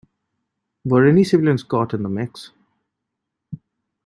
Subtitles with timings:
[0.83, 2.49] Were any civilians caught in the mix?